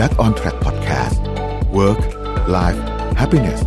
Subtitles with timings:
[0.00, 1.18] Back on Track Podcast
[1.78, 2.00] Work
[2.56, 2.80] Life
[3.20, 3.60] Happiness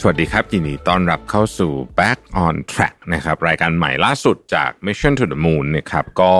[0.00, 6.34] สวัสดีครับ ยินดีต้อนรับเข้าสู่ Back on Track นะครับ รายการใหม่ล่าสุดจาก Mission to the Moon นะครับ ก็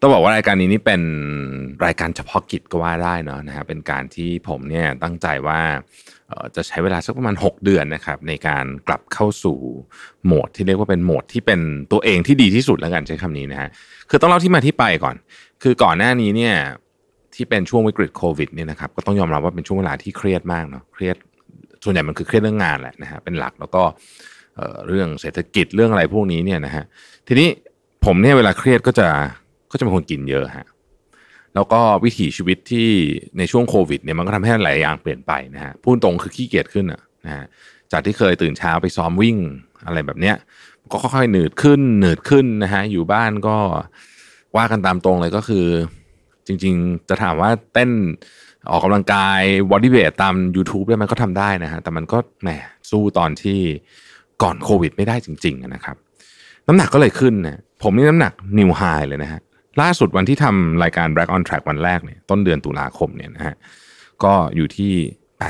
[0.00, 1.02] ต้องบอกว่ารายการนี้นี่เป็น
[1.84, 5.60] รายการเฉพาะกิจก็ว่าได้เนาะนะฮะเป็นการที่ผมเนี่ยตั้งใจว่า
[6.56, 9.58] จะใช้เวลาสักประมาณ 6 เดือนนะครับในการกลับเข้าสู่
[10.24, 11.60] โหมดที่เรียกว่าเป็นโหมดที่เป็น
[11.92, 13.68] ตัวเองที่ดีที่สุดแล้วกันใช้คำนี้นะฮะ
[14.10, 15.16] คือต้องเล่าที่มาที่ไปก่อน
[15.62, 16.54] คือก่อนหน้านี้เนี่ย
[17.34, 21.16] ที่เป็นช่วงวิกฤตโควิดเนี่ยนะครับก็ต้องยอมรับว่าเป็นช่วงเวลาที่เครียดมากเนาะเครียด
[21.84, 23.82] ส่วนใหญ่มันคือเครียดเรื่องงานแหละนะฮะเป็นหลักแล้วก็
[24.56, 26.84] เเรื่องเศรษฐกิจเรื่องอะไรพวกนี้เนี่ยนะฮะ
[27.26, 27.48] ทีนี้
[28.04, 29.08] ผมเนี่ยเวลาเครียดก็จะ
[29.70, 30.66] ก็จะเป็นคนกินเยอะฮะ
[31.54, 32.88] แล้วก็วิถีชีวิตที่
[33.38, 37.44] ในช่วงโควิดเนี่ยมันก็ทำให้หลายอย่างเปลี่ยนไปนะฮะพูดตรงคือขี้เกียจขึ้นอะนะฮะ
[37.92, 39.36] จากที่เคยตื่นเช้าไปซ้อมวิ่ง
[39.86, 40.36] อะไรแบบเนี้ย
[40.92, 43.56] ก็ค่อยๆหนืดขึ้นหนืดขึ้นนะฮะอยู่บ้านก็
[44.56, 45.66] ว่ากันตามตรงเลยก็คือ
[46.46, 47.90] จริง ๆ จะถามว่าเต้น
[48.70, 52.48] ออกกำลังกายบอดี้เวทตาม YouTube ได้มันก็ทำได้นะฮะแต่มันก็แหม
[52.90, 53.60] สู้ตอนที่
[54.42, 55.96] ก่อนโควิดไม่ได้จริง ๆนะครับ
[56.66, 59.40] น้ำหนักก็เลยขึ้นนะผมนี่น้ำหนักนิวไฮเลยนะฮะ
[59.82, 63.54] ล่าสุดวันที่ทำรายการ Black on Track วันแรกเนี่ยต้นเดือนตุลาคมเนี่ยนะฮะ
[64.24, 64.92] ก็อยู่ที่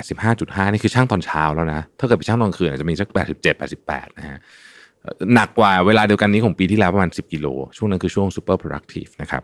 [0.09, 3.43] 85.5 นี่คือช่างตอนเช้าแล้วนะถ้าเกิดไปช่างตอนคืนอาจจะมีสัก 87
[3.83, 4.39] 88 นะฮะ
[5.35, 9.43] หนักกว่าเวลาเดียวกันนี้ของปีที่แล้วประมาณ 10 กิโล ช่วงนั้นคือช่วง super productive นะครับ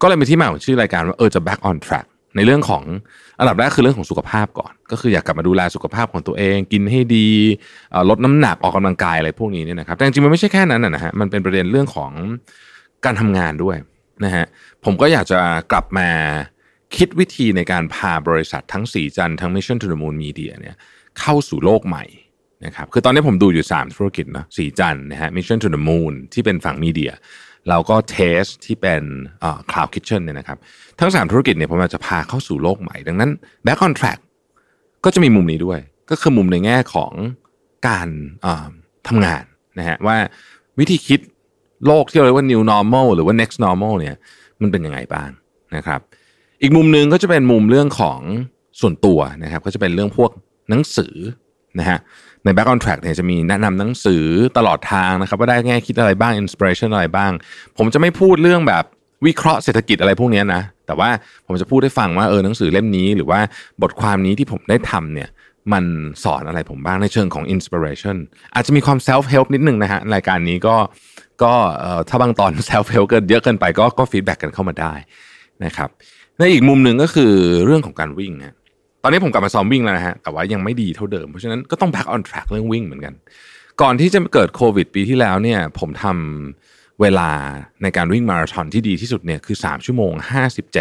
[0.00, 2.82] ก็เลยเป็นที่มาของชื่อรายการว่าเออจะ back on track ในเรื่องของ
[3.38, 7.28] อันดับแรกคือเรื่องของสุขภาพก่อน ก็คืออยากกลับมาดูแลสุขภาพของตัวเอง กินให้ดี
[8.10, 12.10] ลดน้ำหนักออกกำลังกายอะไรพวกนี้เนี่ยนะครับแต่จริงๆมันไม่ใช่แค่นั้นนะฮะมันเป็นประเด็นเรื่องของ
[13.04, 13.76] การทำงานด้วย
[14.24, 14.44] นะฮะ
[14.84, 15.40] ผมก็อยากจะ
[15.72, 16.08] กลับมา
[16.96, 20.76] คิดวิธีในการพาบริษัททั้งสีจันทั้ง Mission to the Moon Media เนี่ย
[21.20, 22.04] เข้าสู่โลกใหม่
[22.66, 27.12] นะครับคือตอนนี้ผมดูอยู่ 3 ธุรกิจนะสีจันนะฮะ Mission to the Moon ที่เป็นฝั่งมีเดีย
[27.68, 29.02] แล้วก็เทสที่เป็น
[29.40, 30.58] เอ่อ Cloud Kitchen เนี่ยนะครับ
[31.00, 33.30] ทั้ง 3 ธุรกิจเนี่ยผมอยากจะพาเข้าสู่โลกใหม่ ดังนั้น
[33.66, 34.18] Back on Track
[35.04, 35.80] ก็จะมีมุมนี้ด้วย
[36.10, 37.12] ก็คือมุมในแง่ของ
[37.88, 38.08] การ
[38.42, 38.68] เอ่อ
[39.08, 39.44] ทำงาน
[39.78, 40.16] นะฮะว่า
[40.78, 41.20] วิธีคิด
[41.86, 44.14] โลกที่เราเรียกว่า new normal หรือว่า next normal เนี่ย
[44.60, 45.30] มันเป็นยังไงบ้าง
[45.76, 46.00] นะครับ
[46.62, 48.20] อีกมุมหนึ่งก็จะเป็นมุมเรื่องของ
[48.80, 50.30] ส่วนตัวนะครับ ก็จะเป็นเรื่องพวก
[50.70, 51.14] หนังสือ
[51.78, 51.98] นะฮะ
[52.44, 54.24] ใน Back on Track เนี่ยจะมีแนะนำหนังสือ
[54.56, 57.32] ตลอดทางนะครับ ว่าได้แง่คิดอะไรบ้าง inspiration อะไรบ้าง
[57.78, 58.84] ผมจะไม่พูดเรื่องแบบ
[59.26, 61.10] วิเคราะห์เศรษฐกิจอะไรพวกนี้นะแต่ว่า
[61.46, 63.40] ผมจะพูดให้ฟังว่าเออหนังสือเล่มนี้ หรือว่า
[63.82, 65.28] บทความนี้ที่ผมได้ทำเนี่ย
[65.72, 65.84] มัน
[66.24, 68.16] สอนอะไรผมบ้างในเชิงของ inspiration
[68.54, 70.76] อาจจะมีความ self help นิดนึงนะฮะรายการนี้ก็
[71.42, 71.52] ก็
[72.08, 74.92] ถ้าบางตอน self help เกินเยอะเกินไปก็ก็ feedback กันเข้ามาได้
[75.64, 75.88] นะครับ
[76.38, 77.32] ในอีกมุมหนึ่งก็คือ
[77.64, 78.54] เรื่องของการวิ่งนะ
[79.02, 83.14] ตอนนี้ผมกลับมาซ้อมวิ่งแล้วนะฮะแต่ว่ายังไม่ดีเท่าเดิม เพราะฉะนั้นก็ต้อง back on track เรื่องวิ่งเหมือนกัน
[83.82, 87.30] ก่อนที่จะเกิดโควิดปีที่แล้วเนี่ยผมทำเวลา
[87.82, 90.12] ในการวิ่งมาราธอนที่ดีที่สุดเนี่ยคือ 3 ชั่วโมง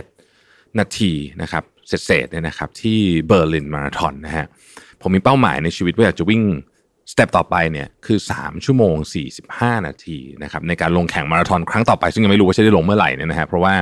[0.06, 4.46] 57 นาทีนะครับ เศษๆเนี่ยนะครับที่เบอร์ลินมาราธอนนะฮะ
[5.02, 6.44] ผมมีเป้าหมายในชีวิตว่าอยากจะวิ่ง
[7.12, 8.96] step ต่อไปเนี่ยคือ 3 ชั่วโมง
[9.42, 13.74] 45 นาทีนะครับในการลงแข่งมาราธอนครั้งต่อไป ซึ่งยังไม่รู้ว่าจะได้ลงเมื่อไหร่เนี่ยนะฮะเพราะว่า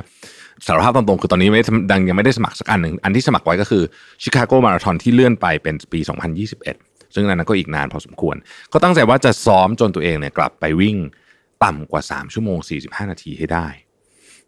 [0.65, 3.83] สารภาพตรงๆคือตอนนี้ไม่ดังยังไม่ได้สมัครสักอันหนึ่งอันที่สมัครไว้ก็คือ
[4.21, 5.99] ชิคาโกมาราธอนที่เลื่อนไปเป็นปี
[6.57, 8.35] 2021 ซึ่งอันนั้นก็อีกนานพอสมควร
[8.73, 10.97] ก็ตั้งใจว่าจะซ้อมจนตัวเองเนี่ยกลับไปวิ่ง
[11.63, 13.67] ต่ำกว่า 3 ชั่วโมง 45 นาทีให้ได้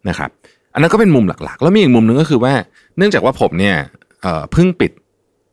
[0.08, 0.30] นะครับ
[0.74, 2.54] อันนั้นก็เป็นมุมหลักๆ แล้วมีอีกมุมหนึ่งก็คือว่า
[2.98, 3.76] เนื่องจากว่าผมเนี่ย
[4.52, 4.92] เพิ่งปิด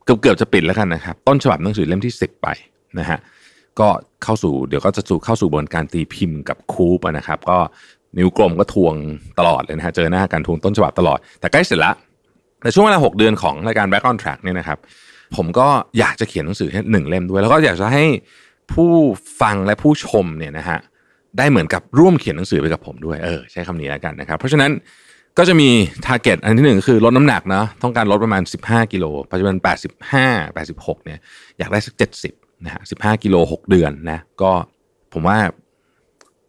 [0.06, 2.48] เกือบเกือบจะปิดแล้วกันนะครับ ต้นฉบับหนังสือเล่มที่ 10 ไป
[3.00, 3.20] นะฮะ
[3.80, 3.88] ก็
[4.24, 7.58] เข้าสู่เดี๋ยวก็จะสู่เข้าสู่บนการตีพิมพ์กับคูปนะครับ ก็
[8.18, 8.96] นิ้วกลมก็ทวง
[9.40, 11.96] ตลอดเลยนะฮะเจอหน้ากันทวงต้นฉบับตลอด แต่ใกล้เสร็จล้ว
[12.64, 14.78] ในช่วงเวลา 6 เดือนของรายการ Back on Track เนี่ยนะครับ
[15.36, 15.68] ผมก็
[16.00, 18.04] อยากจะเขียนหนังสือให้หนึ่งเล่มด้วย แล้วก็อยากจะให้
[18.74, 18.92] ผู้
[19.42, 20.80] ฟังและผู้ชมเนี่ยนะฮะ
[21.38, 24.72] ได้เหมือนกับร่วมเขียนหนังสือไปกับผมด้วยเออใช้คำนี้แล้วกันนะครับ เพราะฉะนั้น
[25.38, 25.70] ก็จะมี
[26.06, 29.56] ทาร์เก็ตอันที่หนึ่งคือลดน้ำหนักเนาะต้องการลดประมาณ 15 กิโลปัจจุบัน
[30.06, 31.20] 85 86 เนี่ย
[31.58, 31.94] อยากได้สัก
[32.30, 34.52] 70 นะฮะ 15 กิโล 6 เดือนนะ ก็
[35.14, 35.38] ผมว่า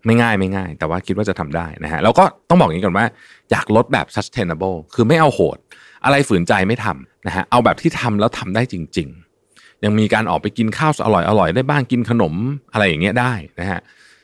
[0.06, 3.06] ไม่ง่ายไม่ง่าย แต่ว่าคิดว่าจะทำได้นะฮะ แล้วก็ต้องบอกอย่างนี้ก่อนว่า
[3.50, 5.58] อยากลดแบบ sustainable คือไม่เอาโหด
[6.04, 9.08] อะไรฝืนใจไม่ทำนะฮะ เอาแบบที่ทำแล้วทำได้จริง
[9.46, 12.34] ๆ ยังมีการออกไปกินข้าวอร่อยอร่อยได้บ้างกินขนม
[12.72, 13.80] อะไรอย่างเงี้ยได้นะฮะ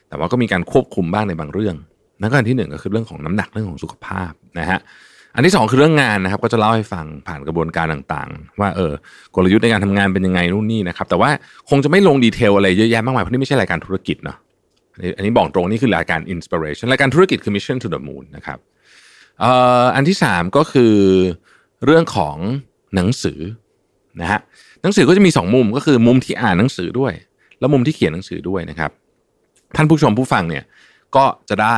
[0.09, 1.75] แต่ว่าก็มีการควบคุมบ้างในบางเรื่อง
[2.21, 4.79] นั่นก็อันที่หนึ่งก็คือเรื่องของน้ำหนักเรื่องของสุขภาพ นะฮะ
[5.35, 8.93] อันที่สองคือเรื่องงานนะครับ ก็จะเล่าให้ฟังผ่านกระบวนการต่างๆ ว่าเออ
[9.35, 11.29] กลยุทธ์ในการทำงานเป็นยังไงนู่นนี่นะครับ แต่ว่า
[11.69, 14.37] คงจะไม่ลงดีเทลอะไรเยอะแยะมากมายเพราะนี่ไม่ใช่รายการธุรกิจเนาะ
[15.17, 18.57] อันนี้บอกตรงนี่คือรายการ inspiration รายการธุรกิจคือ mission to the moon นะครับ
[19.95, 20.93] อันที่สามก็คือ
[21.85, 22.35] เรื่องของ
[22.95, 23.39] หนังสือ
[24.21, 24.39] นะฮะ
[24.81, 27.13] หนังสือก็จะมีสองมุมก็คือมุมที่อ่านหนังสือด้วย
[27.59, 28.91] แล้วมุมที่เขียนหนังสือด้วยนะครับ
[29.75, 30.63] ท่านผู้ชมผู้ฟังเนี่ย
[31.15, 31.77] ก็จะได้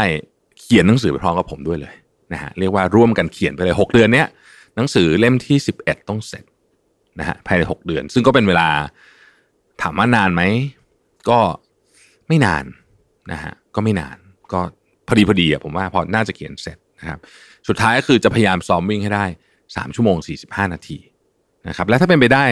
[0.60, 1.94] เขียนหนังสือไปพร้อมกับผมด้วยเลย
[2.34, 4.28] นะฮะเรียกว่าร่วมกันเขียนไปเลย 6 เดือนเนี้ย
[4.76, 6.44] หนังสือเล่มที่ 11 ต้องเสร็จ
[7.20, 8.70] นะฮะภายใน 6 เดือน ซึ่งก็เป็นเวลา
[9.82, 10.42] ถามว่านานไหม
[11.30, 11.40] ก็
[12.28, 12.64] ไม่นาน
[13.32, 14.18] นะฮะก็ไม่นาน
[14.54, 14.60] ก็
[15.08, 17.20] พอดีพอดีอะผมว่าพอน่าจะเขียนเสร็จนะครับ
[17.68, 19.26] สุดท้ายก็คือจะพยายามซ้อมวิ่งให้ได้
[19.62, 20.98] 3 ชั่วโมง 45 นาที
[21.68, 22.46] นะครับและถ้าเป็นไปได้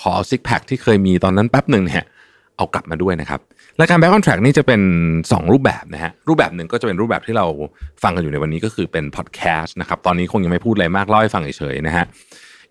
[0.00, 2.04] ขอ six pack ที่เคยมีตอนนั้นแป๊บหนึ่งเนี่ย
[2.60, 3.40] เอากลับมาด้วยนะครับ
[3.80, 4.80] รายการ Back on Track นี่จะเป็น
[5.20, 7.46] 2 รูปแบบนะฮะรูปแบบหนึ่งก็จะเป็นรูปแบบที่เรา
[8.02, 12.04] ฟังกันอยู่ในวันนี้ก็คือเป็นพอดแคสต์นะครับตอนนี้คงยังไม่พูดอะไรมากเล่าให้ฟังเฉยๆนะฮะ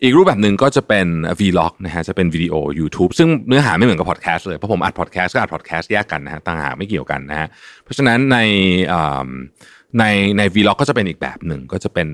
[0.02, 1.06] อีกรูปแบบหนึ่งก็จะเป็น
[1.40, 7.48] vlog นะฮะจะเป็นวิดีโอ YouTube ซึ่งเนื้อหาไม่เหมือนกับพอดแคสต์เลยเพราะผมอัดพอดแคสต์ก็อัดพอดแคสต์แยกกันนะฮะต่างหากไม่เกี่ยวกันนะฮะ
[7.84, 8.38] เพราะฉะนั้นใน
[9.98, 10.04] ใน
[10.38, 12.08] ในวีล็อกก็จะเป็นอีกแบบหนึ่งก็จะเป็น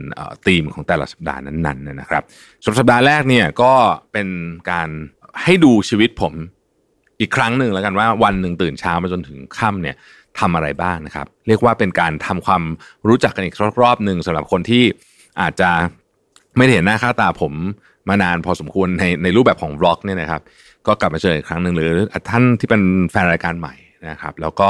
[0.47, 2.23] ธีมของแต่ละสัปดาห์นั้นๆนะครับ
[2.65, 3.73] ส่วนสัปดาห์แรกเนี่ยก็
[4.13, 4.29] เป็น
[4.71, 4.89] การ
[5.45, 6.33] ให้ดูชีวิตผม
[7.21, 9.97] อีกครั้งหนึ่งแล้วกันว่าวันหนึ่งตื่นเช้ามาจนถึงค่ำเนี่ย
[10.39, 12.63] ทำอะไรบ้างนะครับ เรียกว่าเป็นการทำความ
[13.09, 14.85] รู้จักกันอีกรอบหนึ่งสำหรับคนที่
[15.41, 15.71] อาจจะ
[16.57, 17.53] ไม่เห็นหน้าค่าตาผม
[18.09, 20.43] มานานพอสมควรในในรูปแบบของบล็อกเนี่ยนะครับ
[20.87, 21.91] ก็กลับมาเจออีกครั้งหนึ่งหรือ
[22.29, 23.75] ท่านที่เป็นแฟนรายการใหม่
[24.11, 24.69] นะครับ แล้วก็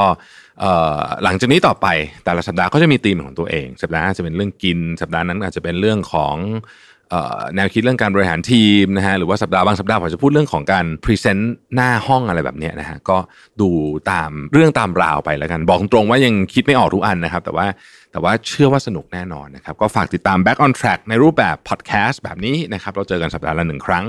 [1.23, 1.87] หลังจากนี้ต่อไป
[2.25, 6.35] แต่ละสัปดาห์ก็จะมีธีมของตัวเอง สัปดาห์หน้าจะเป็นเรื่องกิน สัปดาห์นั้นอาจจะเป็นเรื่องของ
[7.55, 13.17] แนวคิดเรื่องการบริหารทีมนะฮะหรือว่าสัปดาห์บางสัปดาห์ผมจะพูดเรื่องของการพรีเซนต์หน้าห้องอะไรแบบนี้นะฮะก็
[13.61, 13.69] ดู
[14.11, 17.67] ตามเรื่องตามราวไปแล้วกัน บอกตรงว่ายังคิดไม่ออกทุกอันนะครับ แต่ว่า
[18.11, 24.05] แต่ว่าเชื่อว่าสนุกแน่นอนนะครับ ก็ฝากติดตาม Back on Track ในรูปแบบพอดแคสต์แบบนี้นะครับ เราเจอกันสัปดาห์ละหนึ่งครั้ง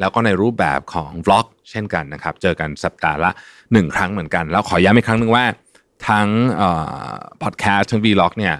[0.00, 3.30] แล้วก็ในรูปแบบของ vlog เช่นกันนะครับ เจอกันสัปดาห์ละ
[3.72, 5.44] หนึ่งครั้งเหมือนกัน แล้วขอย้ำอีกครั้งหนึ่งว่า
[6.08, 6.28] ทั้ง
[7.42, 8.54] พอดแคสต์ทั้ง vlog เนี่ย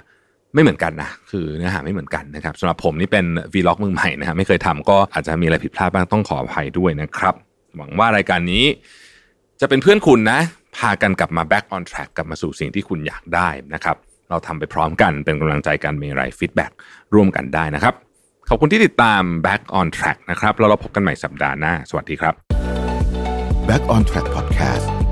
[0.55, 7.35] ไม่เหมือนกันนะคือเนื้อหาไม่เหมือนกันนะครับสำหรับผมนี่เป็น vlog มือใหม่นะฮะไม่เคยทำก็อาจจะมีอะไรผิดพลาดบ้างต้องขออภัยด้วยนะครับ
[7.77, 8.65] หวังว่ารายการนี้
[9.61, 10.41] จะเป็นเพื่อนคุณนะ
[10.77, 13.97] พากันกลับมา back on track กลับมาสู่สิ่งที่คุณอยากได้นะครับ
[14.31, 16.67] เราทำไปพร้อมกันเป็นกำลังใจกันมีอะไร feedback
[17.15, 17.95] ร่วมกันได้นะครับ
[18.49, 22.35] ขอบคุณที่ติดตาม back on track นะครับแล้วเราพบกันใหม่สัปดาห์หน้า สวัสดีครับ
[23.69, 25.04] Back on Track Podcast